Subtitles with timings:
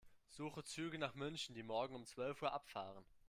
[0.29, 3.05] Suche Züge nach München, die morgen um zwölf Uhr abfahren.